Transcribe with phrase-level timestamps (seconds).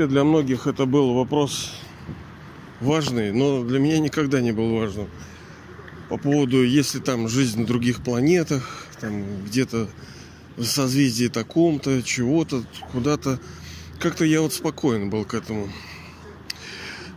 [0.00, 1.72] вообще для многих это был вопрос
[2.80, 5.08] важный, но для меня никогда не был важным.
[6.08, 9.90] По поводу, если там жизнь на других планетах, там где-то
[10.56, 13.38] в созвездии таком-то, чего-то, куда-то.
[13.98, 15.68] Как-то я вот спокоен был к этому.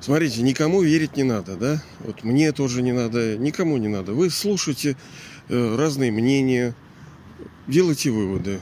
[0.02, 1.82] Смотрите, никому верить не надо, да?
[2.00, 4.12] Вот мне тоже не надо, никому не надо.
[4.12, 4.98] Вы слушайте
[5.48, 6.76] э, разные мнения,
[7.68, 8.60] делайте выводы.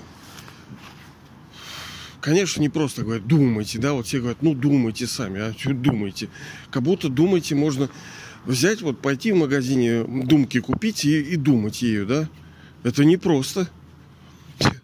[2.21, 6.29] Конечно, не просто говорят, думайте, да, вот все говорят, ну думайте сами, а что думайте?
[6.69, 7.89] Как будто думайте можно
[8.45, 12.29] взять, вот пойти в магазине думки купить и, и думать ею, да?
[12.83, 13.67] Это не просто.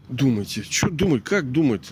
[0.10, 1.88] Думайте, что думать, как думать?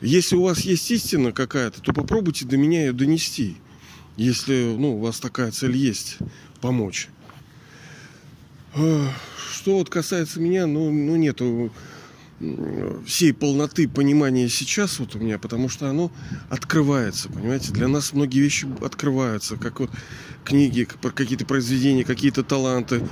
[0.00, 3.56] Если у вас есть истина какая-то, то попробуйте до меня ее донести.
[4.16, 6.18] Если ну, у вас такая цель есть,
[6.60, 7.08] помочь.
[8.74, 11.72] Что вот касается меня, ну, ну нету
[13.04, 16.12] всей полноты понимания сейчас вот у меня, потому что оно
[16.50, 17.72] открывается, понимаете?
[17.72, 19.90] Для нас многие вещи открываются, как вот
[20.44, 23.02] книги, какие-то произведения, какие-то таланты.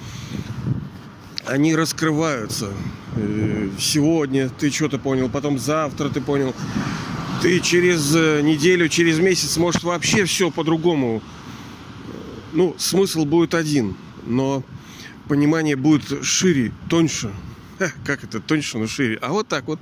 [1.45, 2.73] Они раскрываются.
[3.17, 6.55] Э, сегодня ты что-то понял, потом завтра ты понял.
[7.43, 11.23] Ты через э, неделю, через месяц, может, вообще все по-другому.
[12.53, 14.63] Ну, смысл будет один, но
[15.29, 17.31] понимание будет шире, тоньше.
[18.05, 19.19] Как это тоньше, но шире?
[19.21, 19.81] А вот так вот.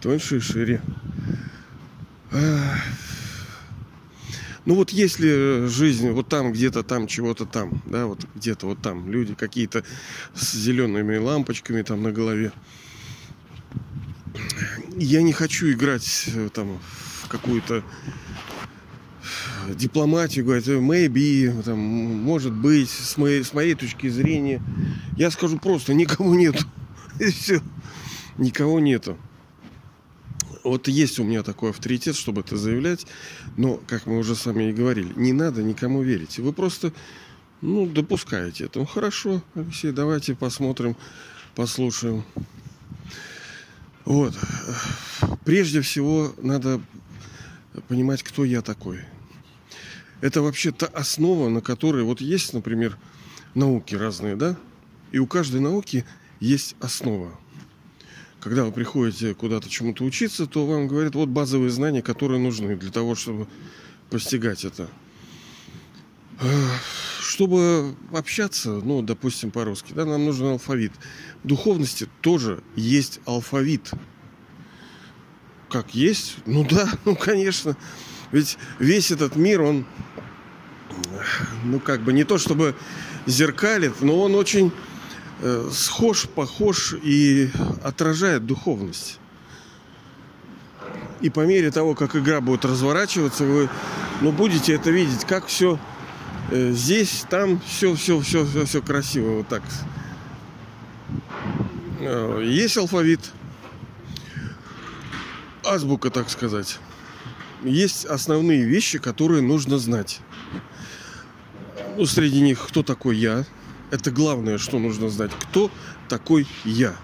[0.00, 0.82] Тоньше и шире.
[4.64, 9.10] Ну вот если жизнь вот там, где-то там, чего-то там, да, вот где-то вот там
[9.10, 9.84] люди какие-то
[10.34, 12.52] с зелеными лампочками там на голове.
[14.96, 16.78] Я не хочу играть э, там
[17.22, 17.82] в какую-то
[19.68, 24.62] дипломатию, говорит, maybe, там, может быть, с моей, с моей точки зрения.
[25.16, 26.64] Я скажу просто, никого нету.
[27.20, 27.60] И все.
[28.38, 29.16] Никого нету.
[30.64, 33.06] Вот есть у меня такой авторитет, чтобы это заявлять.
[33.56, 36.38] Но, как мы уже с вами и говорили, не надо никому верить.
[36.38, 36.92] Вы просто,
[37.60, 38.78] ну, допускаете это.
[38.78, 40.96] Ну, хорошо, Алексей, давайте посмотрим,
[41.54, 42.24] послушаем.
[44.04, 44.36] Вот.
[45.44, 46.80] Прежде всего, надо
[47.88, 49.00] понимать, кто я такой.
[50.20, 52.96] Это вообще та основа, на которой вот есть, например,
[53.54, 54.56] науки разные, да?
[55.10, 56.04] И у каждой науки
[56.42, 57.32] есть основа.
[58.40, 62.90] Когда вы приходите куда-то чему-то учиться, то вам говорят, вот базовые знания, которые нужны для
[62.90, 63.46] того, чтобы
[64.10, 64.88] постигать это.
[67.20, 70.92] Чтобы общаться, ну, допустим, по-русски, да, нам нужен алфавит.
[71.44, 73.92] В духовности тоже есть алфавит.
[75.70, 76.38] Как есть?
[76.44, 77.76] Ну да, ну конечно.
[78.32, 79.86] Ведь весь этот мир, он,
[81.64, 82.74] ну как бы не то чтобы
[83.26, 84.72] зеркалит, но он очень
[85.72, 87.50] схож, похож и
[87.82, 89.18] отражает духовность.
[91.20, 93.68] И по мере того, как игра будет разворачиваться, вы
[94.20, 95.78] ну, будете это видеть, как все
[96.50, 99.62] э, здесь, там, все, все, все, все, все красиво, вот так.
[102.00, 103.20] Э, есть алфавит,
[105.64, 106.78] азбука, так сказать.
[107.62, 110.20] Есть основные вещи, которые нужно знать.
[111.96, 113.44] Ну, среди них, кто такой я,
[113.92, 115.30] это главное, что нужно знать.
[115.38, 115.70] Кто
[116.08, 116.94] такой я?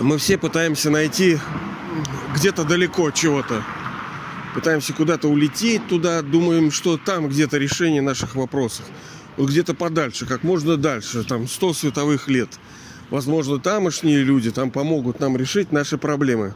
[0.00, 1.38] Мы все пытаемся найти
[2.34, 3.62] где-то далеко чего-то.
[4.52, 8.84] Пытаемся куда-то улететь туда, думаем, что там где-то решение наших вопросов.
[9.36, 12.50] Вот где-то подальше, как можно дальше, там 100 световых лет.
[13.08, 16.52] Возможно, тамошние люди там помогут нам решить наши проблемы.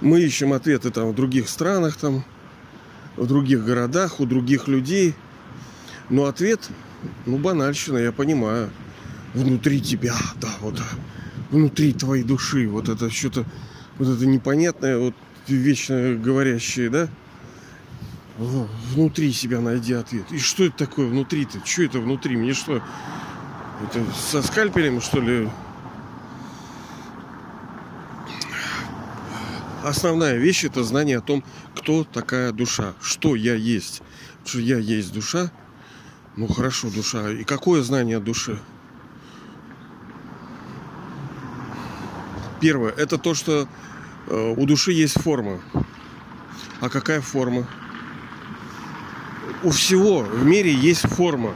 [0.00, 2.24] Мы ищем ответы там в других странах, там,
[3.16, 5.14] в других городах, у других людей.
[6.10, 6.68] Но ответ,
[7.24, 8.70] ну, банальщина, я понимаю.
[9.34, 10.80] Внутри тебя, да, вот
[11.50, 13.44] внутри твоей души, вот это что-то,
[13.98, 15.14] вот это непонятное, вот
[15.46, 17.08] вечно говорящее, да?
[18.38, 20.24] Внутри себя найди ответ.
[20.30, 21.60] И что это такое внутри-то?
[21.64, 22.36] Что это внутри?
[22.36, 22.82] Мне что?
[23.82, 25.50] Это со скальпелем, что ли,
[29.88, 31.44] основная вещь это знание о том,
[31.74, 34.02] кто такая душа, что я есть.
[34.44, 35.50] Что я есть душа.
[36.36, 37.30] Ну хорошо, душа.
[37.30, 38.58] И какое знание о душе?
[42.60, 43.68] Первое, это то, что
[44.26, 45.60] э, у души есть форма.
[46.80, 47.66] А какая форма?
[49.62, 51.54] У всего в мире есть форма.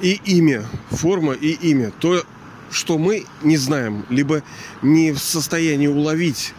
[0.00, 0.64] И имя.
[0.90, 1.92] Форма и имя.
[2.00, 2.24] То,
[2.70, 4.42] что мы не знаем, либо
[4.82, 6.52] не в состоянии уловить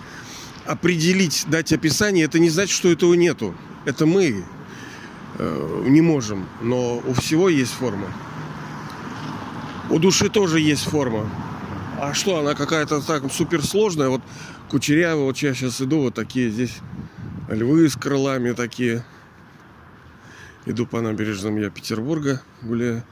[0.66, 3.56] определить, дать описание, это не значит, что этого нету.
[3.86, 4.44] Это мы
[5.38, 8.08] э, не можем, но у всего есть форма.
[9.90, 11.30] У души тоже есть форма.
[12.00, 14.10] А что, она какая-то так суперсложная?
[14.10, 14.22] Вот
[14.70, 16.78] кучерявая, вот я сейчас иду, вот такие здесь
[17.50, 19.06] львы с крылами такие.
[20.66, 23.04] Иду по набережным я Петербурга, гуляю.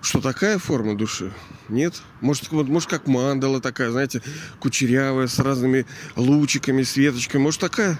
[0.00, 1.32] Что такая форма души?
[1.68, 2.00] Нет?
[2.20, 4.22] Может, вот, может как мандала такая, знаете,
[4.60, 5.86] кучерявая, с разными
[6.16, 7.42] лучиками, светочками.
[7.42, 7.98] Может, такая?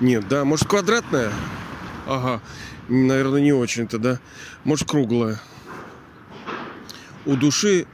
[0.00, 0.44] Нет, да.
[0.44, 1.32] Может, квадратная?
[2.06, 2.40] Ага.
[2.88, 4.20] Наверное, не очень-то, да.
[4.64, 5.40] Может, круглая.
[7.24, 7.86] У души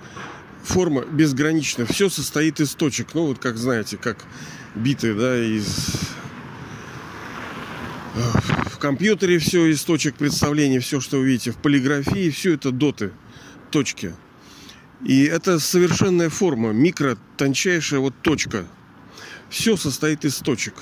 [0.63, 1.87] форма безграничная.
[1.87, 3.15] Все состоит из точек.
[3.15, 4.25] Ну, вот как знаете, как
[4.75, 6.13] биты, да, из
[8.83, 13.13] компьютере все из точек представления, все, что вы видите, в полиграфии, все это доты,
[13.71, 14.13] точки.
[15.07, 18.67] И это совершенная форма, микро, тончайшая вот точка.
[19.49, 20.75] Все состоит из точек.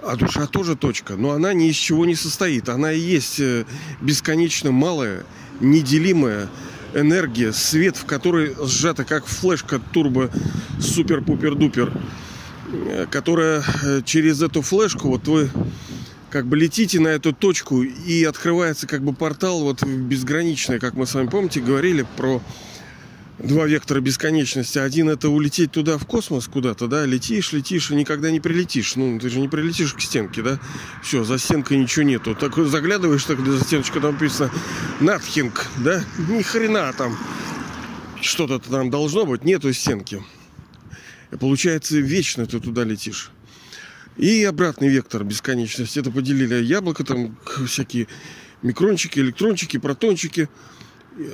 [0.00, 2.68] А душа тоже точка, но она ни из чего не состоит.
[2.68, 3.64] Она и есть э,
[4.00, 5.24] бесконечно малая,
[5.58, 6.48] неделимая
[6.94, 10.30] энергия, свет, в которой сжата как флешка турбо
[10.78, 11.92] супер-пупер-дупер,
[12.72, 15.50] э, которая э, через эту флешку, вот вы
[16.32, 21.06] как бы летите на эту точку и открывается как бы портал вот безграничный, как мы
[21.06, 22.40] с вами помните, говорили про
[23.38, 24.78] два вектора бесконечности.
[24.78, 28.96] Один это улететь туда в космос куда-то, да, летишь, летишь и никогда не прилетишь.
[28.96, 30.58] Ну, ты же не прилетишь к стенке, да?
[31.02, 32.34] Все, за стенкой ничего нету.
[32.34, 34.50] Так заглядываешь так за стеночку, там написано
[35.00, 36.02] Натхинг, да?
[36.30, 37.14] Ни хрена там.
[38.22, 40.22] Что-то там должно быть, нету стенки.
[41.30, 43.32] И получается, вечно ты туда летишь.
[44.16, 45.98] И обратный вектор бесконечности.
[45.98, 47.36] Это поделили яблоко, там
[47.66, 48.08] всякие
[48.62, 50.48] микрончики, электрончики, протончики.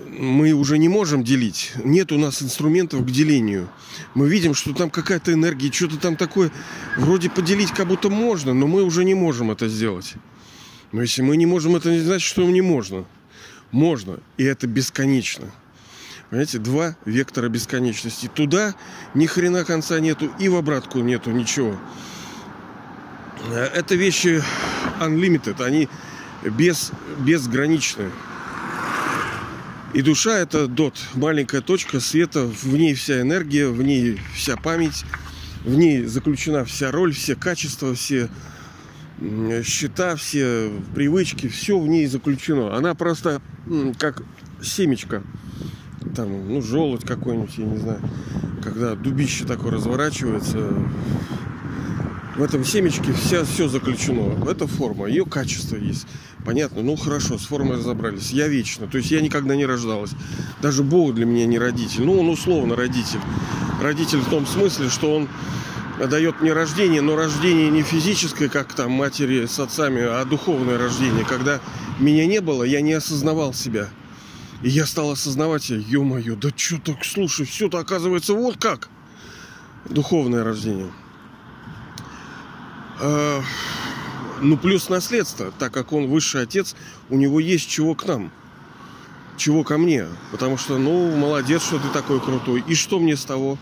[0.09, 1.73] Мы уже не можем делить.
[1.85, 3.69] Нет у нас инструментов к делению.
[4.15, 6.51] Мы видим, что там какая-то энергия, что-то там такое.
[6.97, 10.15] Вроде поделить как будто можно, но мы уже не можем это сделать.
[10.91, 13.05] Но если мы не можем, это не значит, что не можно.
[13.71, 14.21] Можно.
[14.37, 15.53] И это бесконечно.
[16.31, 18.31] Понимаете, два вектора бесконечности.
[18.33, 18.75] Туда
[19.15, 21.79] ни хрена конца нету, и в обратку нету ничего.
[23.51, 24.43] Э, это вещи
[25.01, 25.89] unlimited, они
[26.45, 28.11] без, безграничны.
[29.95, 35.05] И душа это дот, маленькая точка света, в ней вся энергия, в ней вся память,
[35.65, 38.29] в ней заключена вся роль, все качества, все
[39.65, 42.77] счета, все привычки, все в ней заключено.
[42.77, 43.41] Она просто
[43.99, 44.23] как
[44.63, 45.23] семечко,
[46.15, 48.01] там, ну, желудь какой-нибудь, я не знаю,
[48.63, 50.75] когда дубище такое разворачивается,
[52.39, 54.49] в этом семечке вся, все заключено.
[54.49, 56.07] Это форма, ее качество есть.
[56.45, 58.31] Понятно, ну хорошо, с формой разобрались.
[58.31, 60.13] Я вечно, то есть я никогда не рождалась.
[60.63, 62.05] Даже Бог для меня не родитель.
[62.05, 63.19] Ну, он условно родитель.
[63.83, 65.29] Родитель в том смысле, что он
[65.99, 71.25] дает мне рождение, но рождение не физическое, как там матери с отцами, а духовное рождение.
[71.25, 71.61] Когда
[71.99, 73.89] меня не было, я не осознавал себя.
[74.63, 78.89] И я стал осознавать, ё-моё, да что так, слушай, все-то оказывается вот как.
[79.89, 80.93] Духовное рождение.
[83.01, 83.43] Э,
[84.41, 86.75] ну, плюс наследство, так как он высший отец,
[87.09, 88.31] у него есть чего к нам.
[89.37, 90.07] Чего ко мне.
[90.33, 92.65] Потому что, ну, молодец, что ты такой крутой.
[92.67, 93.59] И что мне с того?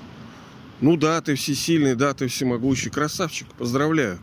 [0.80, 2.90] Ну да, ты всесильный, да, ты всемогущий.
[2.90, 4.18] Красавчик, поздравляю.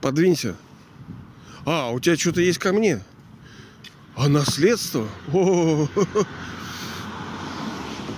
[0.00, 0.56] Подвинься.
[1.66, 3.02] А, у тебя что-то есть ко мне?
[4.16, 5.06] А наследство?
[5.32, 6.26] О -о -о -о.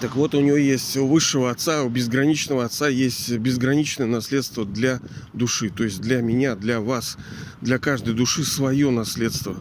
[0.03, 4.99] Так вот, у него есть у высшего отца, у безграничного отца есть безграничное наследство для
[5.33, 5.71] души.
[5.71, 7.17] То есть для меня, для вас,
[7.61, 9.55] для каждой души свое наследство.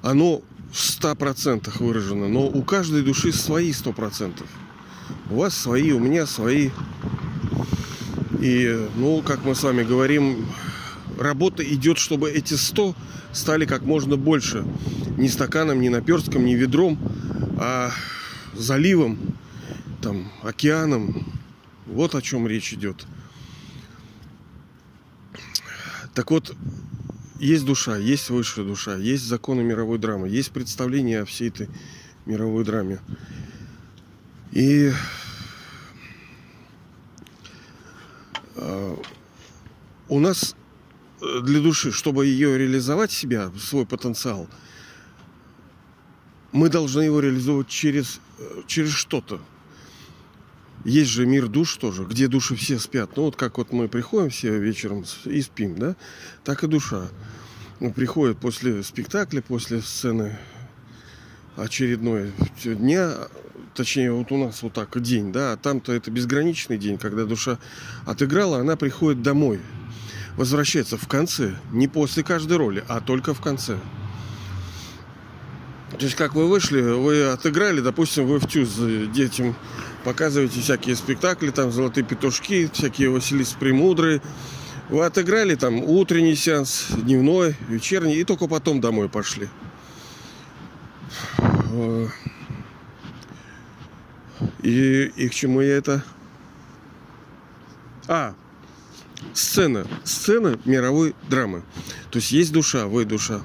[0.00, 0.40] Оно
[0.72, 4.46] в ста процентах выражено, но у каждой души свои сто процентов.
[5.30, 6.70] У вас свои, у меня свои.
[8.40, 10.46] И, ну, как мы с вами говорим,
[11.18, 12.94] работа идет, чтобы эти сто
[13.32, 14.64] стали как можно больше.
[15.18, 16.98] Не стаканом, не наперстком, не ведром,
[17.58, 17.90] а
[18.54, 19.18] заливом
[20.08, 21.22] там, океаном.
[21.84, 23.06] Вот о чем речь идет.
[26.14, 26.56] Так вот,
[27.38, 31.68] есть душа, есть высшая душа, есть законы мировой драмы, есть представление о всей этой
[32.24, 33.00] мировой драме.
[34.52, 34.92] И
[38.56, 38.96] э,
[40.08, 40.56] у нас
[41.20, 44.48] э, для души, чтобы ее реализовать себя, свой потенциал,
[46.52, 49.42] мы должны его реализовывать через, э, через что-то.
[50.88, 53.10] Есть же мир душ тоже, где души все спят.
[53.14, 55.96] Ну вот как вот мы приходим все вечером и спим, да,
[56.44, 57.08] так и душа.
[57.78, 60.38] Ну, приходит после спектакля, после сцены
[61.56, 62.32] очередной
[62.64, 63.12] дня,
[63.74, 67.58] точнее вот у нас вот так день, да, а там-то это безграничный день, когда душа
[68.06, 69.60] отыграла, она приходит домой,
[70.36, 73.76] возвращается в конце, не после каждой роли, а только в конце.
[75.90, 78.76] То есть, как вы вышли, вы отыграли, допустим, вы в тюз
[79.12, 79.54] детям
[80.08, 84.22] показываете всякие спектакли, там «Золотые петушки», всякие «Василис Премудрые».
[84.88, 89.50] Вы отыграли там утренний сеанс, дневной, вечерний, и только потом домой пошли.
[94.62, 96.02] И, и к чему я это?
[98.06, 98.34] А,
[99.34, 99.86] сцена.
[100.04, 101.64] Сцена мировой драмы.
[102.10, 103.42] То есть есть душа, вы душа.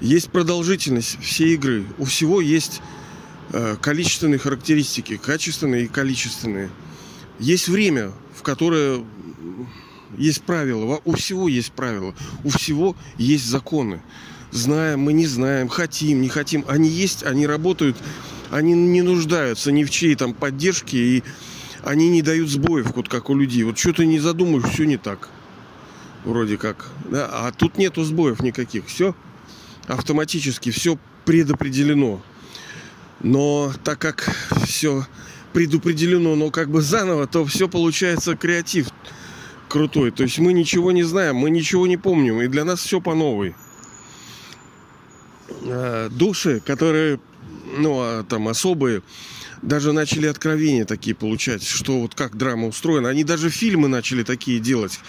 [0.00, 1.84] Есть продолжительность всей игры.
[1.98, 2.82] У всего есть
[3.80, 6.70] количественные характеристики, качественные и количественные.
[7.38, 9.04] Есть время, в которое
[10.16, 11.00] есть правила.
[11.04, 12.14] У всего есть правила.
[12.44, 14.02] У всего есть законы.
[14.50, 16.64] Знаем, мы не знаем, хотим, не хотим.
[16.68, 17.96] Они есть, они работают,
[18.50, 21.22] они не нуждаются ни в чьей там поддержке и
[21.84, 23.62] они не дают сбоев, вот как у людей.
[23.64, 25.28] Вот что ты не задумаешь, все не так.
[26.24, 26.90] Вроде как.
[27.10, 27.28] Да?
[27.30, 28.86] А тут нету сбоев никаких.
[28.86, 29.14] Все
[29.86, 32.20] автоматически, все предопределено.
[33.20, 34.30] Но так как
[34.64, 35.06] все
[35.52, 38.88] предопределено, но как бы заново, то все получается креатив
[39.68, 40.10] крутой.
[40.10, 42.40] То есть мы ничего не знаем, мы ничего не помним.
[42.40, 43.54] И для нас все по новой.
[45.64, 47.20] А, души, которые,
[47.76, 49.02] ну, а, там особые,
[49.62, 53.08] даже начали откровения такие получать, что вот как драма устроена.
[53.08, 55.00] Они даже фильмы начали такие делать.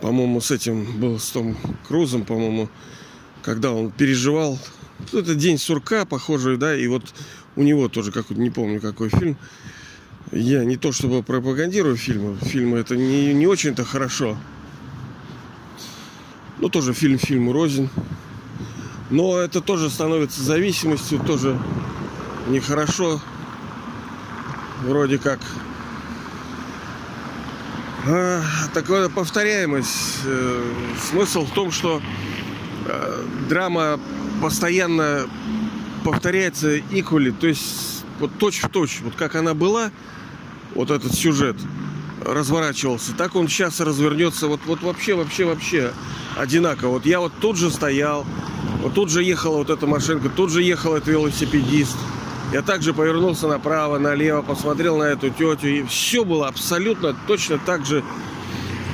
[0.00, 2.68] По-моему, с этим был с Том Крузом, по-моему,
[3.42, 4.58] когда он переживал.
[5.12, 7.02] Ну, это день сурка, похожий, да, и вот
[7.56, 9.36] у него тоже какой-то, не помню какой фильм.
[10.32, 12.36] Я не то чтобы пропагандирую фильмы.
[12.42, 14.36] Фильмы это не, не очень-то хорошо.
[16.58, 17.88] Ну, тоже фильм фильму рознь.
[19.10, 21.58] Но это тоже становится зависимостью, тоже
[22.48, 23.20] нехорошо
[24.82, 25.40] вроде как.
[28.06, 28.42] А,
[28.74, 30.20] такая повторяемость.
[30.24, 30.62] Э,
[31.10, 32.02] смысл в том, что
[33.48, 33.98] драма
[34.42, 35.26] постоянно
[36.04, 39.90] повторяется equally, то есть вот точь в точь, вот как она была,
[40.74, 41.56] вот этот сюжет
[42.24, 45.92] разворачивался, так он сейчас развернется вот, вот вообще, вообще, вообще
[46.36, 46.90] одинаково.
[46.90, 48.26] Вот я вот тут же стоял,
[48.82, 51.96] вот тут же ехала вот эта машинка, тут же ехал этот велосипедист.
[52.52, 57.84] Я также повернулся направо, налево, посмотрел на эту тетю, и все было абсолютно точно так
[57.84, 58.02] же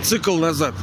[0.03, 0.75] цикл назад.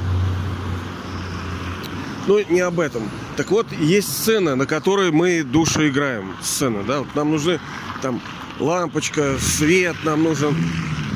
[2.27, 3.09] Но не об этом.
[3.37, 6.35] Так вот, есть сцена, на которой мы души играем.
[6.41, 6.99] Сцена, да?
[6.99, 7.59] Вот нам нужны
[8.01, 8.21] там
[8.59, 10.55] лампочка, свет, нам нужен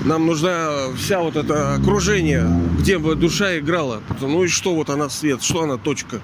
[0.06, 2.48] нам нужна вся вот это окружение,
[2.78, 4.04] где бы душа играла.
[4.22, 6.22] Ну и что вот она свет, что она точка.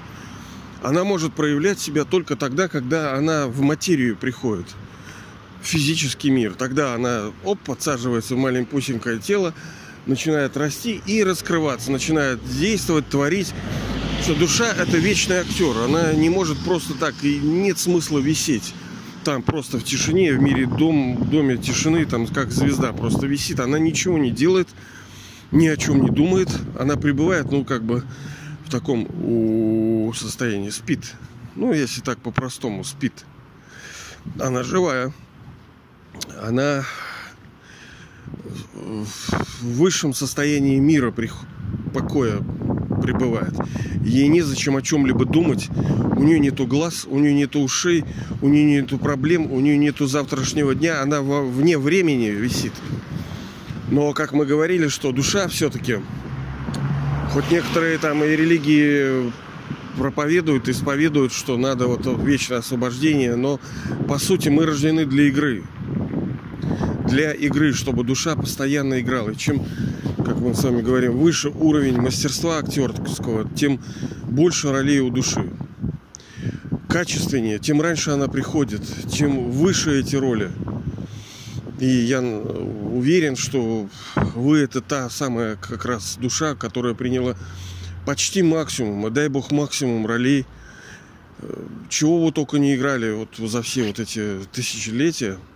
[0.83, 4.67] Она может проявлять себя только тогда, когда она в материю приходит
[5.63, 6.53] физический мир.
[6.53, 9.53] Тогда она, оп, подсаживается в маленькое тело,
[10.05, 13.53] начинает расти и раскрываться, начинает действовать, творить.
[14.21, 18.75] Что душа это вечный актер, она не может просто так, и нет смысла висеть.
[19.23, 23.79] Там просто в тишине, в мире дом, доме тишины, там как звезда просто висит, она
[23.79, 24.69] ничего не делает,
[25.51, 26.49] ни о чем не думает,
[26.79, 28.03] она пребывает, ну как бы
[28.65, 31.13] в таком состоянии, спит.
[31.55, 33.25] Ну, если так по-простому, спит.
[34.39, 35.11] Она живая.
[36.41, 36.85] Она
[38.75, 39.07] в
[39.63, 41.13] высшем состоянии мира
[41.93, 42.39] покоя
[43.01, 43.53] пребывает.
[44.03, 45.69] Ей незачем о чем-либо думать.
[46.15, 48.03] У нее нету глаз, у нее нету ушей,
[48.41, 51.01] у нее нету проблем, у нее нету завтрашнего дня.
[51.01, 52.73] Она вне времени висит.
[53.89, 55.97] Но, как мы говорили, что душа все-таки,
[57.31, 59.31] хоть некоторые там и религии
[59.97, 63.59] проповедуют, исповедуют, что надо вот вечное освобождение, но
[64.07, 65.63] по сути мы рождены для игры
[67.11, 69.31] для игры, чтобы душа постоянно играла.
[69.31, 69.65] И чем,
[70.41, 73.79] мы с вами говорим, выше уровень мастерства актерского, тем
[74.23, 75.49] больше ролей у души.
[76.89, 80.51] Качественнее, тем раньше она приходит, тем выше эти роли.
[81.79, 87.35] И я уверен, что вы это та самая как раз душа, которая приняла
[88.05, 90.45] почти максимум, а дай бог максимум ролей,
[91.89, 95.37] чего вы только не играли вот за все вот эти тысячелетия–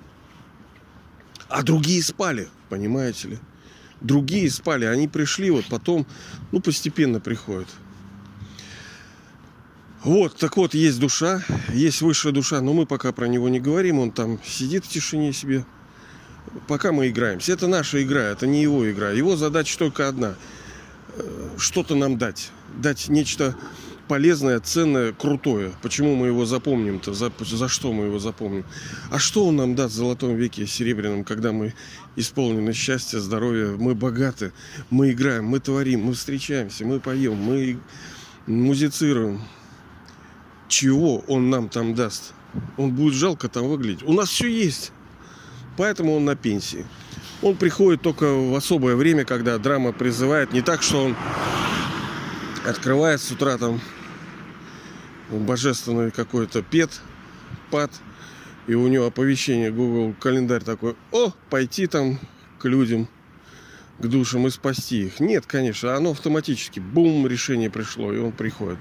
[1.47, 3.39] а другие спали, понимаете ли?
[4.01, 6.05] Другие спали, они пришли, вот потом,
[6.51, 7.67] ну, постепенно приходят.
[10.03, 13.99] Вот, так вот, есть душа, есть высшая душа, но мы пока про него не говорим,
[13.99, 15.65] он там сидит в тишине себе,
[16.67, 17.53] пока мы играемся.
[17.53, 19.09] Это наша игра, это не его игра.
[19.09, 20.35] Его задача только одна
[21.15, 22.51] э,– что-то нам дать.
[22.77, 23.55] Дать нечто
[24.07, 25.71] полезное, ценное, крутое.
[25.81, 27.13] Почему мы его запомним-то?
[27.13, 28.65] За, за что мы его запомним?
[29.11, 31.73] А что он нам даст в золотом веке серебряном, когда мы
[32.15, 34.53] исполнены счастья, здоровья, мы богаты,
[34.89, 37.79] мы играем, мы творим, мы встречаемся, мы поем, мы
[38.47, 39.41] музицируем.
[40.67, 42.33] Чего он нам там даст?
[42.77, 44.03] Он будет жалко там выглядеть.
[44.03, 44.91] У нас все есть.
[45.77, 46.85] Поэтому он на пенсии.
[47.41, 50.53] Он приходит только в особое время, когда драма призывает.
[50.53, 51.15] Не так, что он
[52.65, 53.81] открывает с утра там
[55.29, 57.01] божественный какой-то пет,
[57.71, 57.91] пад,
[58.67, 62.19] и у него оповещение Google календарь такой, о, пойти там
[62.59, 63.07] к людям,
[63.99, 65.19] к душам и спасти их.
[65.19, 68.79] Нет, конечно, оно автоматически, бум, решение пришло, и он приходит.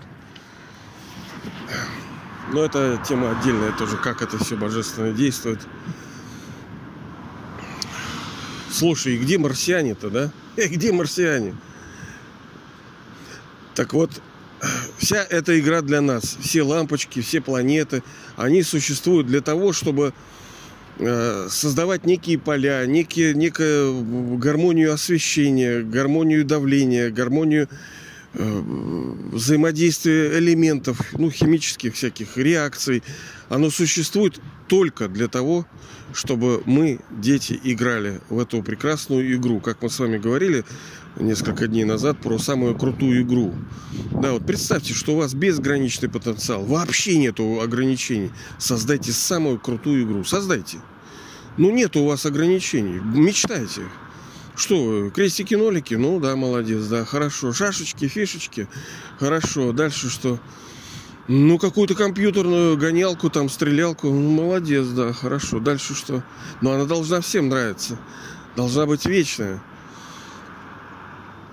[2.53, 5.61] Но это тема отдельная тоже, как это все божественно действует.
[8.71, 10.33] Слушай, где марсиане-то, да?
[10.57, 11.57] Эй, где марсиане?
[13.75, 14.11] Так вот,
[14.99, 18.03] вся эта игра для нас, все лампочки, все планеты,
[18.37, 20.13] они существуют для того, чтобы
[20.99, 27.69] э, создавать некие поля, некие, некую гармонию освещения, гармонию давления, гармонию
[28.35, 28.63] э,
[29.33, 33.03] взаимодействия элементов, ну, химических всяких реакций.
[33.49, 35.67] Оно существует только для того,
[36.13, 39.61] чтобы мы, дети, играли в эту прекрасную игру.
[39.61, 40.65] Как мы с вами говорили,
[41.17, 43.55] несколько дней назад про самую крутую игру.
[44.11, 48.31] Да, вот представьте, что у вас безграничный потенциал, вообще нету ограничений.
[48.59, 50.79] Создайте самую крутую игру, создайте.
[51.57, 53.83] Ну, нет у вас ограничений, мечтайте.
[54.57, 55.95] Что, крестики-нолики?
[55.95, 57.53] Ну, да, молодец, да, хорошо.
[57.53, 58.69] Шашечки, фишечки,
[59.19, 59.73] хорошо.
[59.73, 60.39] Дальше что?
[61.27, 64.09] Ну, какую-то компьютерную гонялку, там, стрелялку.
[64.09, 65.59] Ну, молодец, да, хорошо.
[65.59, 66.23] Дальше что?
[66.61, 67.99] Но она должна всем нравиться.
[68.57, 69.61] Должна быть вечная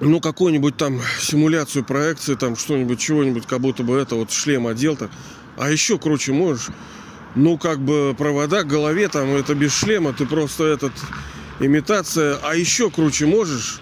[0.01, 4.95] ну, какую-нибудь там симуляцию проекции, там что-нибудь, чего-нибудь, как будто бы это вот шлем одел
[4.95, 5.11] так.
[5.57, 6.69] А еще круче можешь,
[7.35, 10.91] ну, как бы провода к голове, там, это без шлема, ты просто этот,
[11.61, 12.37] имитация.
[12.43, 13.79] А еще круче можешь,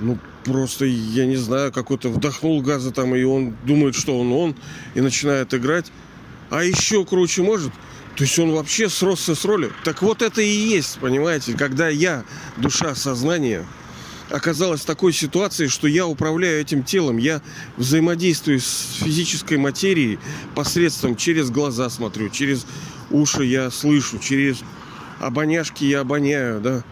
[0.00, 4.56] ну, просто, я не знаю, какой-то вдохнул газа там, и он думает, что он он,
[4.94, 5.92] и начинает играть.
[6.50, 7.72] А еще круче может,
[8.16, 9.72] то есть он вообще сросся с ролью.
[9.84, 12.24] Так вот это и есть, понимаете, когда я,
[12.56, 13.64] душа, сознание,
[14.30, 17.40] оказалась в такой ситуации, что я управляю этим телом, я
[17.76, 20.18] взаимодействую с физической материей
[20.54, 22.66] посредством через глаза смотрю, через
[23.10, 24.62] уши я слышу, через
[25.22, 26.84] обоняшки я обоняю, да.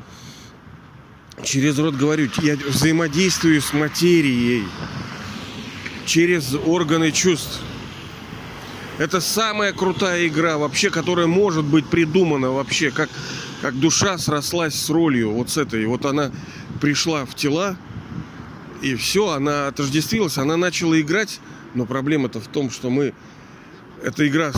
[1.42, 4.64] Через рот говорю, я взаимодействую с материей,
[6.06, 7.60] через органы чувств.
[8.98, 13.08] Это самая крутая игра вообще, которая может быть придумана вообще, как,
[13.62, 15.86] как душа срослась с ролью вот с этой.
[15.86, 16.30] Вот она
[16.80, 17.76] пришла в тела,
[18.82, 21.40] и все, она отождествилась, она начала играть,
[21.74, 23.14] но проблема-то в том, что мы...
[24.02, 24.52] Эта игра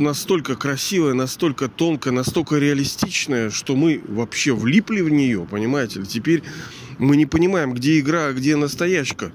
[0.00, 6.02] настолько красивая, настолько тонкая, настолько реалистичная, что мы вообще влипли в нее, понимаете?
[6.04, 6.42] Теперь
[6.98, 9.32] мы не понимаем, где игра, а где настоящка.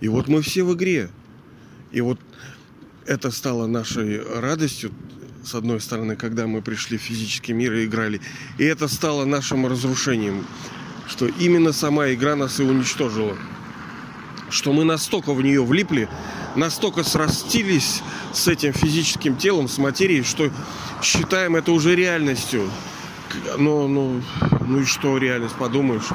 [0.00, 1.10] И вот мы все в игре.
[1.92, 2.18] И вот
[3.06, 4.92] это стало нашей радостью,
[5.44, 8.20] с одной стороны, когда мы пришли в физический мир и играли.
[8.58, 10.44] И это стало нашим разрушением
[11.10, 13.36] что именно сама игра нас и уничтожила.
[14.48, 16.08] Что мы настолько в нее влипли,
[16.56, 20.50] настолько срастились с этим физическим телом, с материей, что
[21.02, 22.70] считаем это уже реальностью.
[23.58, 24.20] Ну, ну,
[24.66, 26.08] ну и что реальность, подумаешь.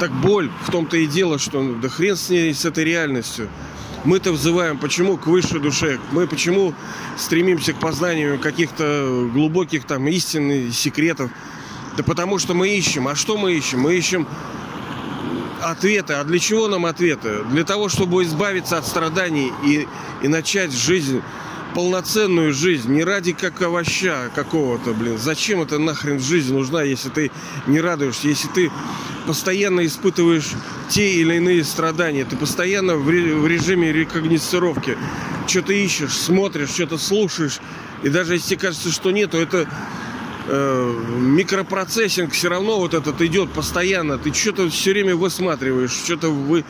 [0.00, 3.48] Так боль в том-то и дело, что да хрен с ней, с этой реальностью.
[4.04, 5.98] Мы-то взываем почему к высшей душе?
[6.12, 6.74] Мы почему
[7.16, 11.30] стремимся к познанию каких-то глубоких там истин и секретов?
[11.96, 13.08] Да потому что мы ищем.
[13.08, 13.80] А что мы ищем?
[13.80, 14.26] Мы ищем
[15.70, 16.14] ответы.
[16.14, 17.42] А для чего нам ответы?
[17.50, 19.86] Для того, чтобы избавиться от страданий и,
[20.22, 21.22] и начать жизнь,
[21.74, 22.92] полноценную жизнь.
[22.92, 25.18] Не ради как овоща какого-то, блин.
[25.18, 27.30] Зачем это нахрен жизнь нужна, если ты
[27.66, 28.70] не радуешься, если ты
[29.26, 30.50] постоянно испытываешь
[30.88, 34.96] те или иные страдания, ты постоянно в, режиме рекогнитировки
[35.46, 37.60] что-то ищешь, смотришь, что-то слушаешь,
[38.02, 39.66] и даже если кажется, что нету, это э,
[40.46, 44.18] микропроцессинг все равно вот этот идет постоянно.
[44.18, 46.64] Ты что-то все время высматриваешь, что-то вы...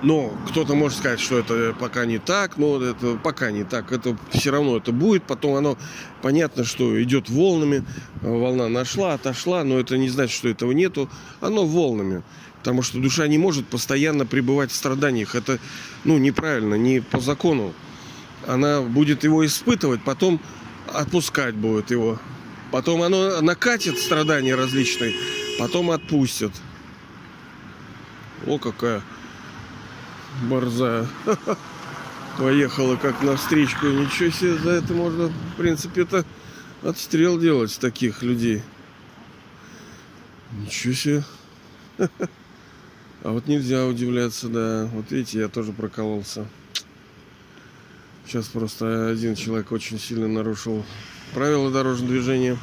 [0.00, 3.90] Но кто-то может сказать, что это пока не так, но это пока не так.
[3.90, 5.24] Это все равно это будет.
[5.24, 5.76] Потом оно
[6.22, 7.84] понятно, что идет волнами.
[8.22, 11.10] Волна нашла, отошла, но это не значит, что этого нету.
[11.40, 12.22] Оно волнами.
[12.58, 15.34] Потому что душа не может постоянно пребывать в страданиях.
[15.34, 15.58] Это
[16.04, 17.74] ну, неправильно, не по закону.
[18.46, 20.40] Она будет его испытывать, потом
[20.88, 22.18] отпускать будет его.
[22.70, 25.14] Потом оно накатит страдания различные,
[25.58, 26.52] потом отпустят.
[28.46, 29.02] О, какая
[30.42, 31.06] борзая.
[32.38, 33.86] Поехала как на встречку.
[33.86, 36.24] Ничего себе, за это можно, в принципе, это
[36.82, 38.62] отстрел делать с таких людей.
[40.52, 41.24] Ничего себе.
[43.24, 44.88] А вот нельзя удивляться, да.
[44.92, 46.46] Вот видите, я тоже прокололся.
[48.28, 50.84] Сейчас просто один человек очень сильно нарушил
[51.32, 52.58] правила дорожного движения.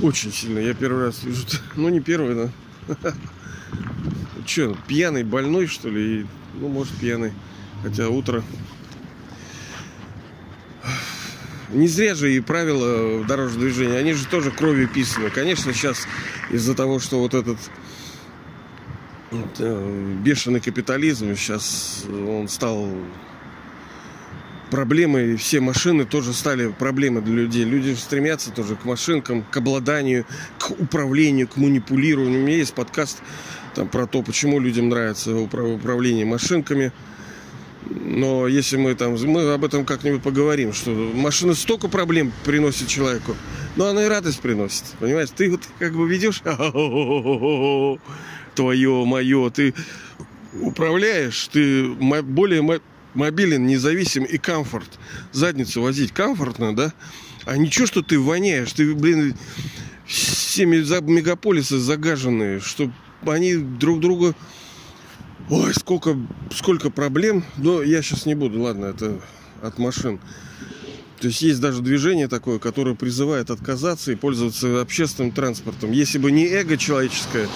[0.00, 0.60] Очень сильно.
[0.60, 1.44] Я первый раз вижу.
[1.74, 2.36] Ну, не первый,
[2.86, 3.12] да.
[4.46, 6.28] Че, пьяный, больной, что ли?
[6.54, 7.32] Ну, может, пьяный.
[7.82, 8.44] Хотя утро.
[11.70, 15.30] Не зря же и правила дорожного движения, они же тоже кровью писаны.
[15.30, 16.06] Конечно, сейчас
[16.52, 17.58] из-за того, что вот этот
[19.32, 22.88] вот, э, бешеный капитализм, сейчас он стал
[24.70, 27.64] проблемой, все машины тоже стали проблемой для людей.
[27.64, 30.24] Люди стремятся тоже к машинкам, к обладанию,
[30.58, 32.40] к управлению, к манипулированию.
[32.40, 33.18] У меня есть подкаст
[33.74, 36.92] там, про то, почему людям нравится управление машинками.
[37.90, 43.34] Но если мы там, мы об этом как-нибудь поговорим, что машина столько проблем приносит человеку,
[43.76, 45.30] но она и радость приносит, понимаешь?
[45.34, 46.40] Ты вот как бы ведешь,
[48.54, 49.74] твое, мое, ты
[50.60, 52.82] управляешь, ты более
[53.14, 54.98] мобилен, независим и комфорт.
[55.32, 56.92] Задницу возить комфортно, да?
[57.44, 59.34] А ничего, что ты воняешь, ты, блин,
[60.06, 62.90] все мегаполисы загаженные, что
[63.26, 64.34] они друг друга
[65.50, 66.16] Ой, сколько,
[66.54, 67.44] сколько проблем.
[67.56, 69.20] Но я сейчас не буду, ладно, это
[69.62, 70.20] от машин.
[71.20, 75.90] То есть есть даже движение такое, которое призывает отказаться и пользоваться общественным транспортом.
[75.90, 77.48] Если бы не эго человеческое,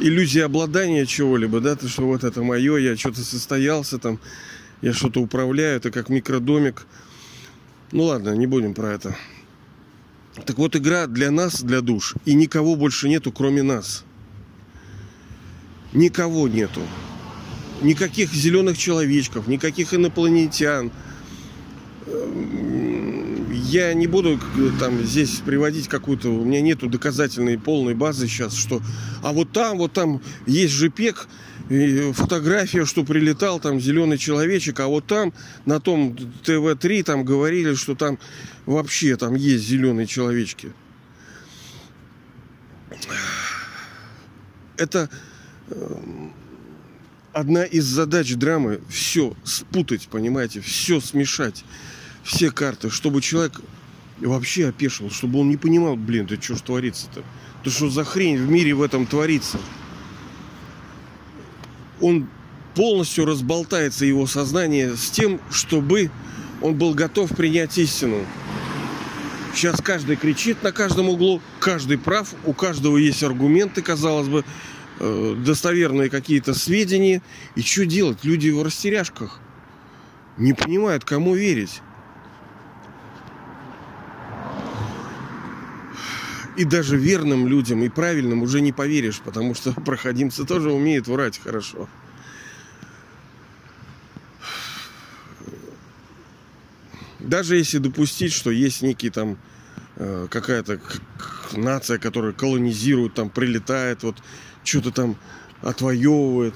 [0.00, 4.18] иллюзия обладания чего-либо, да, то что вот это мое, я что-то состоялся там,
[4.82, 6.86] я что-то управляю, это как микродомик.
[7.92, 9.16] Ну ладно, не будем про это.
[10.46, 14.04] Так вот, игра для нас, для душ, и никого больше нету, кроме нас.
[15.92, 16.80] Никого нету
[17.82, 20.90] никаких зеленых человечков, никаких инопланетян.
[23.50, 24.40] Я не буду
[24.78, 28.80] там здесь приводить какую-то, у меня нету доказательной полной базы сейчас, что,
[29.22, 30.74] а вот там, вот там есть
[31.70, 35.32] ЖПЕГ, фотография, что прилетал там зеленый человечек, а вот там
[35.66, 38.18] на том ТВ-3 там говорили, что там
[38.66, 40.72] вообще там есть зеленые человечки.
[44.76, 45.08] Это
[45.68, 46.32] эм,
[47.32, 51.64] одна из задач драмы все спутать, понимаете, все смешать,
[52.24, 53.60] все карты, чтобы человек
[54.18, 57.22] вообще опешил, чтобы он не понимал, блин, да что ж творится-то?
[57.64, 59.58] Да что за хрень в мире в этом творится?
[62.00, 62.28] Он
[62.74, 66.10] полностью разболтается его сознание с тем, чтобы
[66.62, 68.24] он был готов принять истину.
[69.54, 74.44] Сейчас каждый кричит на каждом углу, каждый прав, у каждого есть аргументы, казалось бы,
[75.02, 77.22] Э, достоверные какие-то сведения.
[77.54, 78.18] И что делать?
[78.22, 79.40] Люди в растеряшках.
[80.36, 81.80] Не понимают, кому верить.
[86.56, 91.40] И даже верным людям и правильным уже не поверишь, потому что проходимцы тоже умеют врать
[91.42, 91.88] хорошо.
[97.18, 99.38] Даже если допустить, что есть некий там
[99.96, 100.80] э, какая-то
[101.52, 104.16] нация, которая колонизирует, там прилетает, вот
[104.64, 105.16] что-то там
[105.62, 106.54] отвоевывает.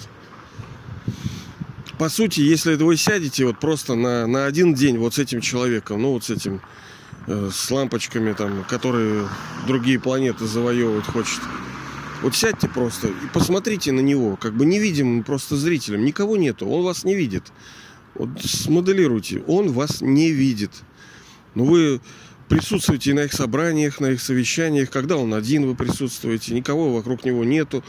[1.98, 6.02] По сути, если вы сядете вот просто на, на один день вот с этим человеком,
[6.02, 6.60] ну вот с этим,
[7.26, 9.28] с лампочками там, которые
[9.66, 11.40] другие планеты завоевывать хочет,
[12.22, 16.04] вот сядьте просто и посмотрите на него, как бы невидимым просто зрителем.
[16.04, 17.52] Никого нету, он вас не видит.
[18.14, 20.70] Вот смоделируйте, он вас не видит.
[21.54, 22.00] Но вы
[22.48, 27.44] присутствуете на их собраниях, на их совещаниях, когда он один, вы присутствуете, никого вокруг него
[27.44, 27.84] нету.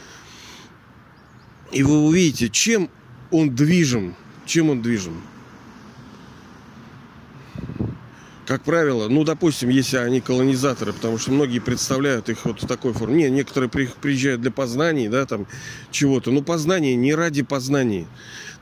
[1.72, 2.90] И вы увидите, чем
[3.30, 5.20] он движим, чем он движим.
[8.46, 12.92] Как правило, ну, допустим, если они колонизаторы, потому что многие представляют их вот в такой
[12.92, 13.24] форме.
[13.24, 15.48] Не, некоторые приезжают для познаний, да, там,
[15.90, 16.30] чего-то.
[16.30, 18.06] Но познание не ради познаний.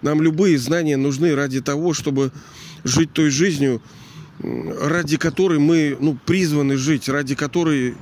[0.01, 2.33] Нам любые знания нужны ради того, чтобы
[2.83, 3.83] жить той жизнью,
[4.41, 7.95] ради которой мы ну, призваны жить, ради которой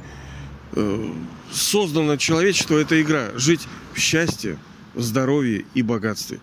[0.75, 1.13] э,
[1.51, 3.31] создано человечество, эта игра.
[3.35, 4.57] Жить в счастье,
[4.95, 6.39] в здоровье и богатстве.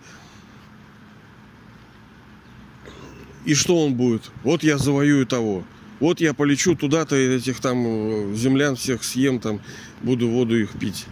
[3.44, 4.30] И что он будет?
[4.42, 5.64] Вот я завоюю того.
[5.98, 9.60] Вот я полечу туда-то, этих там э, землян всех съем, там,
[10.02, 11.06] буду воду их пить.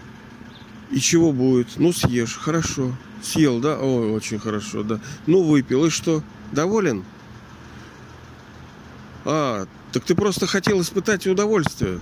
[0.90, 1.68] И чего будет?
[1.76, 2.94] Ну, съешь, хорошо.
[3.22, 3.78] Съел, да?
[3.78, 5.00] Ой, очень хорошо, да.
[5.26, 6.22] Ну, выпил, и что?
[6.52, 7.04] Доволен?
[9.24, 12.00] А, так ты просто хотел испытать удовольствие.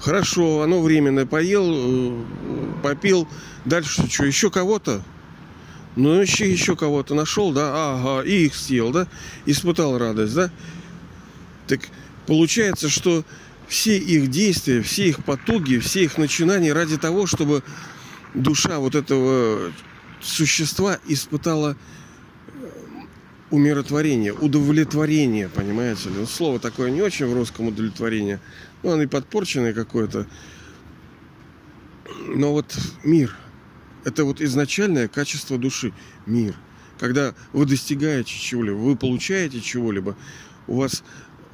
[0.00, 1.26] Хорошо, оно временное.
[1.26, 2.24] Поел, э,
[2.82, 3.28] попил.
[3.64, 5.02] Дальше что, еще кого-то?
[5.96, 7.72] Ну, еще, еще кого-то нашел, да?
[7.74, 9.08] Ага, и их съел, да?
[9.46, 10.50] Испытал радость, да?
[11.66, 11.80] Так
[12.26, 13.24] получается, что
[13.66, 17.62] все их действия, все их потуги, все их начинания ради того, чтобы
[18.34, 19.72] душа вот этого
[20.20, 21.76] существа испытала
[23.50, 26.16] умиротворение, удовлетворение, понимаете ли.
[26.18, 28.40] Ну, слово такое не очень в русском удовлетворение.
[28.82, 30.26] Ну, оно и подпорченное какое-то.
[32.26, 33.34] Но вот мир,
[34.04, 35.92] это вот изначальное качество души.
[36.26, 36.54] Мир.
[36.98, 40.16] Когда вы достигаете чего-либо, вы получаете чего-либо,
[40.66, 41.04] у вас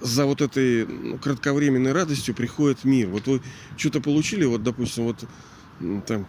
[0.00, 3.08] за вот этой ну, кратковременной радостью приходит мир.
[3.08, 3.42] Вот вы
[3.76, 5.24] что-то получили, вот, допустим, вот
[6.06, 6.26] там,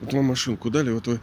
[0.00, 1.20] вот вам машинку дали, вот вы,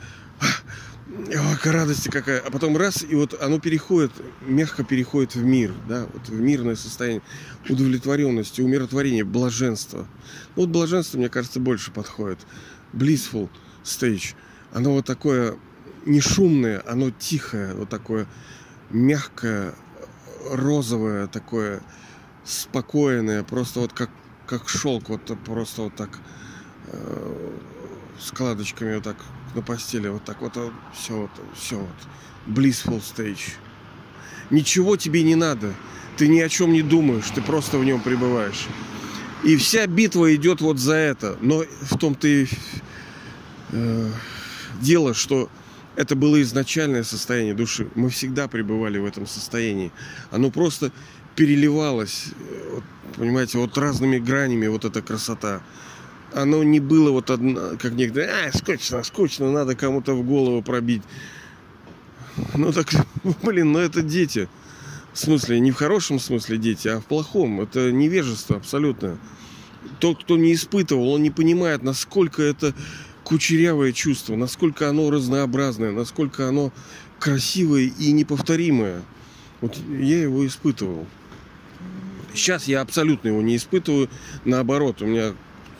[1.11, 2.39] о, какая радость какая.
[2.39, 6.75] А потом раз, и вот оно переходит, мягко переходит в мир, да, вот в мирное
[6.75, 7.21] состояние
[7.67, 10.07] удовлетворенности, умиротворения, блаженства.
[10.55, 12.39] Ну, вот блаженство, мне кажется, больше подходит.
[12.93, 13.49] Blissful
[13.83, 14.35] stage.
[14.73, 15.57] Оно вот такое
[16.05, 18.27] не шумное, оно тихое, вот такое
[18.89, 19.73] мягкое,
[20.49, 21.81] розовое, такое
[22.43, 24.09] спокойное, просто вот как,
[24.47, 26.19] как шелк, вот просто вот так
[26.87, 27.57] э,
[28.19, 29.17] складочками вот так
[29.55, 30.57] на постели, вот так вот,
[30.93, 31.89] все вот, все вот,
[32.47, 33.53] blissful stage.
[34.49, 35.73] Ничего тебе не надо,
[36.17, 38.67] ты ни о чем не думаешь, ты просто в нем пребываешь.
[39.43, 41.37] И вся битва идет вот за это.
[41.41, 42.47] Но в том-то и
[43.71, 44.09] э,
[44.81, 45.49] дело, что
[45.95, 47.87] это было изначальное состояние души.
[47.95, 49.91] Мы всегда пребывали в этом состоянии.
[50.29, 50.91] Оно просто
[51.35, 52.83] переливалось, э, вот,
[53.17, 55.61] понимаете, вот разными гранями вот эта красота.
[56.33, 61.01] Оно не было вот одно, как некоторые, а, скучно, скучно, надо кому-то в голову пробить.
[62.55, 62.87] Ну так,
[63.43, 64.47] блин, ну это дети.
[65.13, 67.61] В смысле, не в хорошем смысле дети, а в плохом.
[67.61, 69.17] Это невежество абсолютно.
[69.99, 72.73] Тот, кто не испытывал, он не понимает, насколько это
[73.23, 76.71] кучерявое чувство, насколько оно разнообразное, насколько оно
[77.19, 79.01] красивое и неповторимое.
[79.59, 81.05] Вот я его испытывал.
[82.33, 84.09] Сейчас я абсолютно его не испытываю.
[84.45, 85.33] Наоборот, у меня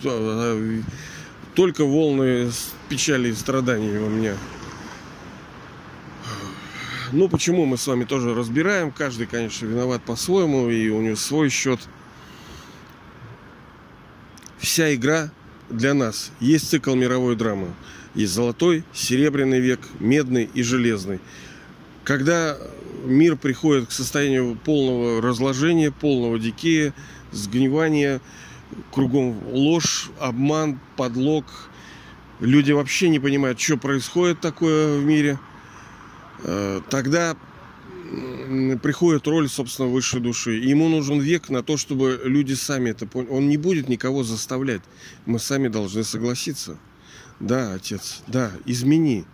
[0.04, 0.82] э,
[1.56, 2.52] только волны
[2.90, 4.36] печали и страданий у меня.
[7.12, 8.92] Ну, почему мы с вами тоже разбираем.
[8.92, 11.80] Каждый, конечно, виноват по-своему, и у него свой счет.
[14.60, 15.30] Вся игра
[15.70, 17.68] для нас есть цикл мировой драмы.
[18.16, 21.20] Есть золотой, серебряный век, медный и железный.
[22.06, 22.58] Когда
[23.04, 26.94] мир приходит к состоянию полного разложения, полного дикея,
[27.32, 28.22] сгнивания,
[28.94, 31.46] кругом ложь, обман, подлог,
[32.40, 35.40] люди вообще не понимают, что происходит такое в мире,
[36.90, 37.36] тогда
[38.82, 40.52] приходит роль, собственно, высшей души.
[40.52, 43.30] Ему нужен век на то, чтобы люди сами это поняли.
[43.32, 44.82] Он не будет никого заставлять.
[45.26, 46.78] Мы сами должны согласиться.
[47.40, 49.26] Да, отец, да, измени.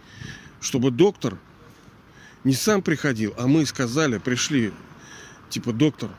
[0.61, 1.37] Чтобы доктор
[2.43, 4.71] не сам приходил, а мы сказали, пришли,
[5.49, 6.09] типа, доктор,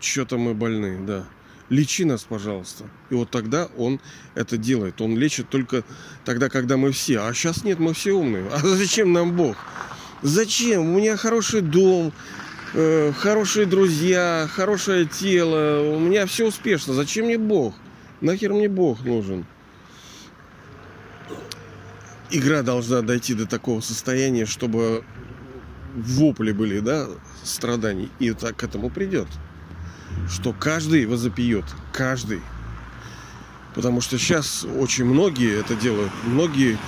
[0.00, 1.26] что-то мы больны, да.
[1.68, 2.84] Лечи нас, пожалуйста.
[3.10, 4.00] И вот тогда он
[4.34, 5.00] это делает.
[5.00, 5.84] Он лечит только
[6.24, 7.20] тогда, когда мы все.
[7.20, 8.48] А сейчас нет, мы все умные.
[8.48, 9.56] А зачем нам Бог?
[10.26, 10.80] Зачем?
[10.80, 12.12] У меня хороший дом,
[12.74, 15.94] э, хорошие друзья, хорошее тело.
[15.94, 16.94] У меня все успешно.
[16.94, 17.76] Зачем мне Бог?
[18.20, 19.46] Нахер мне Бог нужен?
[22.32, 25.04] Игра должна дойти до такого состояния, чтобы
[25.94, 27.06] вопли были, да,
[27.44, 28.10] страданий.
[28.18, 29.28] И так к этому придет.
[30.28, 31.66] Что каждый возопьет.
[31.92, 32.40] Каждый.
[33.76, 36.10] Потому что сейчас очень многие это делают.
[36.24, 36.78] Многие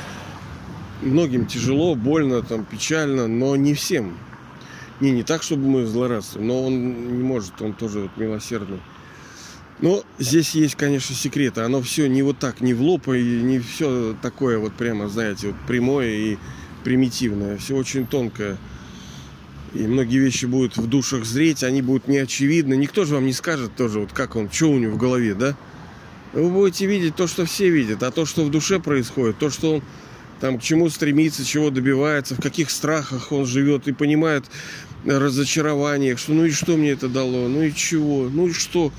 [1.02, 4.16] многим тяжело, больно, там, печально, но не всем.
[5.00, 8.80] Не, не так, чтобы мы злорадствуем, но он не может, он тоже вот милосердный.
[9.80, 11.60] Но здесь есть, конечно, секреты.
[11.60, 15.48] Оно все не вот так, не в лоб, и не все такое вот прямо, знаете,
[15.48, 16.38] вот прямое и
[16.82, 17.58] примитивное.
[17.58, 18.56] Все очень тонкое.
[19.74, 22.74] И многие вещи будут в душах зреть, они будут неочевидны.
[22.74, 25.54] Никто же вам не скажет тоже, вот как он, что у него в голове, да?
[26.32, 29.76] Вы будете видеть то, что все видят, а то, что в душе происходит, то, что
[29.76, 29.82] он
[30.40, 34.44] там к чему стремится, чего добивается, в каких страхах он живет и понимает
[35.04, 38.92] разочарование, что ну и что мне это дало, ну и чего, ну и что.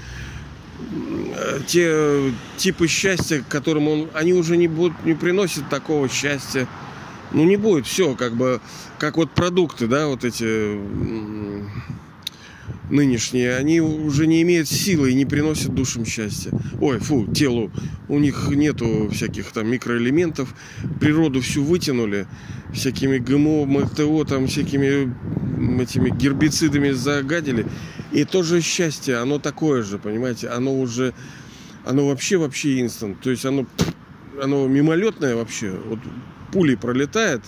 [1.67, 6.67] Те типы счастья, которым он, они уже не будут, не приносят такого счастья.
[7.31, 8.59] Ну не будет, все, как бы,
[8.97, 10.79] как вот продукты, да, вот эти
[12.89, 16.51] нынешние, они уже не имеют силы и не приносят душам счастья.
[16.81, 17.71] Ой, фу, телу.
[18.07, 20.53] У них нету всяких там микроэлементов.
[20.99, 22.27] Природу всю вытянули
[22.73, 25.13] всякими ГМО, МТО, там всякими
[25.81, 27.65] этими гербицидами загадили.
[28.11, 31.13] И тоже счастье, оно такое же, понимаете, оно уже,
[31.85, 33.21] оно вообще, вообще инстант.
[33.21, 33.65] То есть оно,
[34.41, 35.71] оно мимолетное вообще.
[35.71, 35.99] Вот
[36.51, 37.41] пулей пролетает,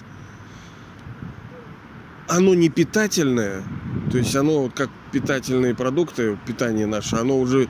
[2.28, 3.64] оно не питательное,
[4.12, 7.70] то есть оно вот как питательные продукты, питание наше, оно уже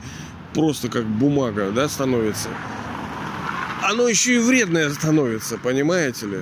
[0.54, 2.48] просто как бумага, да, становится.
[3.82, 6.38] Оно еще и вредное становится, понимаете ли?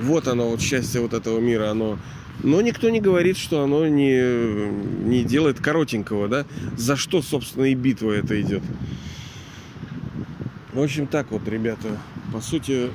[0.00, 1.98] Вот оно, вот счастье вот этого мира, оно
[2.42, 4.70] но никто не говорит, что оно не,
[5.04, 6.46] не делает коротенького, да?
[6.76, 8.62] За что, собственно, и битва это идет.
[10.72, 11.88] В общем, так вот, ребята.
[12.32, 12.90] По сути,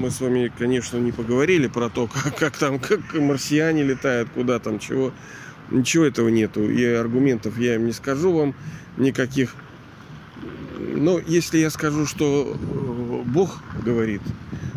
[0.00, 4.58] мы с вами, конечно, не поговорили про то, как, как там, как марсиане летают, куда
[4.58, 5.12] там, чего.
[5.70, 6.68] Ничего этого нету.
[6.70, 8.54] И аргументов я им не скажу вам
[8.96, 9.54] никаких.
[10.78, 12.56] Но если я скажу, что
[13.26, 14.22] Бог говорит,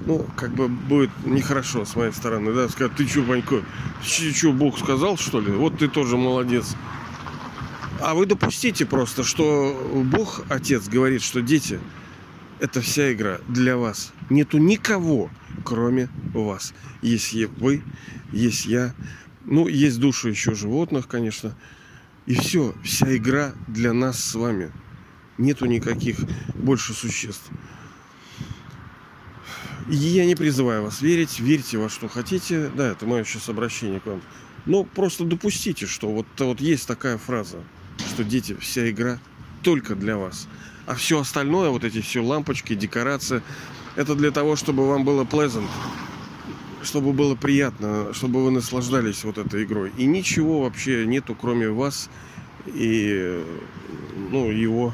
[0.05, 3.63] ну, как бы будет нехорошо с моей стороны, да, сказать, ты что, Ванько,
[4.03, 5.51] что, Бог сказал, что ли?
[5.51, 6.75] Вот ты тоже молодец.
[7.99, 11.79] А вы допустите просто, что Бог, Отец, говорит, что дети,
[12.59, 14.11] это вся игра для вас.
[14.29, 15.29] Нету никого,
[15.63, 16.73] кроме вас.
[17.01, 17.83] Есть вы,
[18.31, 18.93] есть я,
[19.45, 21.55] ну, есть души еще животных, конечно.
[22.25, 24.71] И все, вся игра для нас с вами.
[25.37, 26.17] Нету никаких
[26.55, 27.49] больше существ.
[29.89, 32.69] Я не призываю вас верить, верьте во что хотите.
[32.75, 34.21] Да, это мое сейчас обращение к вам.
[34.65, 37.57] Но просто допустите, что вот, вот есть такая фраза,
[38.13, 39.19] что дети, вся игра
[39.63, 40.47] только для вас.
[40.85, 43.41] А все остальное, вот эти все лампочки, декорация,
[43.95, 45.67] это для того, чтобы вам было pleasant,
[46.83, 49.91] чтобы было приятно, чтобы вы наслаждались вот этой игрой.
[49.97, 52.09] И ничего вообще нету, кроме вас
[52.65, 53.43] и
[54.31, 54.93] ну, его.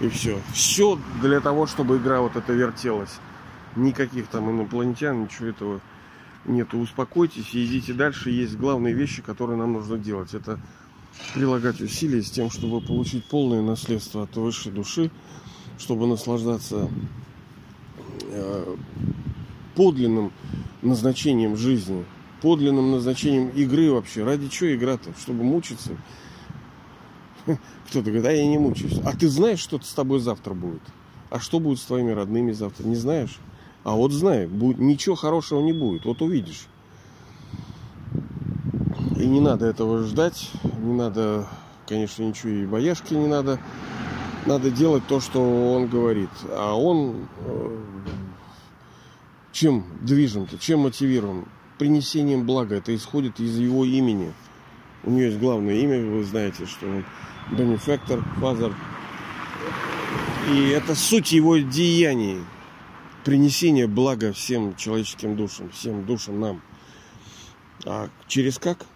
[0.00, 0.40] И все.
[0.52, 3.20] Все для того, чтобы игра вот эта вертелась
[3.76, 5.80] никаких там инопланетян, ничего этого
[6.44, 6.78] нету.
[6.78, 8.30] Успокойтесь и идите дальше.
[8.30, 10.34] Есть главные вещи, которые нам нужно делать.
[10.34, 10.60] Это
[11.34, 15.10] прилагать усилия с тем, чтобы получить полное наследство от высшей души,
[15.78, 16.88] чтобы наслаждаться
[18.22, 18.76] э,
[19.74, 20.32] подлинным
[20.82, 22.04] назначением жизни,
[22.40, 24.24] подлинным назначением игры вообще.
[24.24, 25.10] Ради чего игра-то?
[25.18, 25.96] Чтобы мучиться?
[27.46, 29.00] Кто-то говорит, а я не мучаюсь.
[29.04, 30.82] А ты знаешь, что с тобой завтра будет?
[31.30, 32.84] А что будет с твоими родными завтра?
[32.84, 33.38] Не знаешь?
[33.84, 36.04] А вот знай, будет, ничего хорошего не будет.
[36.04, 36.66] Вот увидишь.
[39.16, 40.50] И не надо этого ждать.
[40.80, 41.46] Не надо,
[41.88, 43.58] конечно, ничего и бояшки не надо.
[44.46, 45.40] Надо делать то, что
[45.74, 46.30] он говорит.
[46.50, 47.78] А он э,
[49.52, 51.46] чем движем-то, чем мотивирован?
[51.78, 52.76] Принесением блага.
[52.76, 54.32] Это исходит из его имени.
[55.04, 57.04] У нее есть главное имя, вы знаете, что он
[57.50, 58.74] бенефектор, фазер.
[60.52, 62.38] И это суть его деяний
[63.24, 66.62] принесение блага всем человеческим душам, всем душам нам.
[67.84, 68.86] А через как?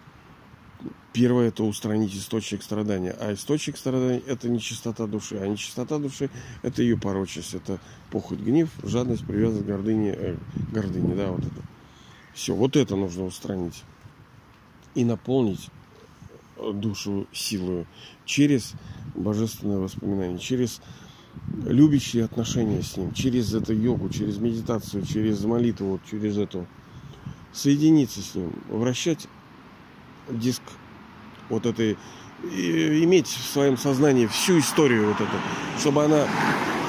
[1.17, 3.09] Первое это устранить источник страдания.
[3.19, 5.39] А источник страдания это не чистота души.
[5.41, 6.29] А не чистота души
[6.61, 7.55] это ее порочность.
[7.55, 7.79] Это
[8.11, 10.35] похоть, гнев, жадность, привязанность, гордыни, э,
[10.71, 11.63] гордыни, да, вот это.
[12.35, 13.83] Все, вот это нужно устранить.
[14.93, 15.71] И наполнить
[16.55, 17.87] душу силою
[18.25, 18.73] через
[19.15, 20.81] божественное воспоминание, через
[21.65, 26.67] любящие отношения с ним, через эту йогу, через медитацию, через молитву, вот через эту,
[27.51, 29.27] соединиться с ним, вращать
[30.29, 30.61] диск
[31.49, 31.97] вот этой,
[32.43, 35.31] иметь в своем сознании всю историю вот эту,
[35.79, 36.27] чтобы она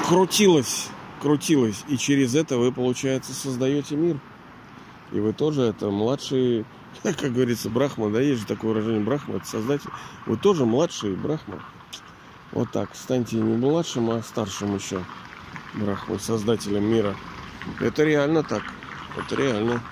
[0.07, 0.87] крутилась,
[1.21, 4.19] крутилась, и через это вы, получается, создаете мир.
[5.11, 6.65] И вы тоже это младший,
[7.03, 9.89] как говорится, Брахма, да, есть же такое выражение Брахма, это создатель.
[10.25, 11.63] Вы тоже младший Брахма.
[12.51, 15.03] Вот так, станьте не младшим, а старшим еще
[15.75, 17.15] Брахмой, создателем мира.
[17.79, 18.63] Это реально так.
[19.17, 19.83] Это реально.